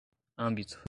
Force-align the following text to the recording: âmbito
âmbito 0.37 0.79